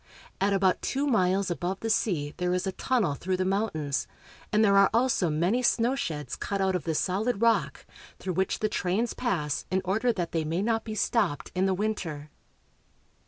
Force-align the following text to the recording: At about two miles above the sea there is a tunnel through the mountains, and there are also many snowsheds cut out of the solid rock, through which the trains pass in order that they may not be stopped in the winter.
At 0.41 0.51
about 0.51 0.81
two 0.81 1.05
miles 1.05 1.51
above 1.51 1.81
the 1.81 1.89
sea 1.91 2.33
there 2.37 2.55
is 2.55 2.65
a 2.65 2.71
tunnel 2.71 3.13
through 3.13 3.37
the 3.37 3.45
mountains, 3.45 4.07
and 4.51 4.65
there 4.65 4.75
are 4.75 4.89
also 4.95 5.29
many 5.29 5.61
snowsheds 5.61 6.35
cut 6.39 6.59
out 6.59 6.75
of 6.75 6.85
the 6.85 6.95
solid 6.95 7.39
rock, 7.39 7.85
through 8.17 8.33
which 8.33 8.61
the 8.61 8.67
trains 8.67 9.13
pass 9.13 9.67
in 9.69 9.79
order 9.85 10.11
that 10.11 10.31
they 10.31 10.43
may 10.43 10.63
not 10.63 10.83
be 10.83 10.95
stopped 10.95 11.51
in 11.53 11.67
the 11.67 11.75
winter. 11.75 12.31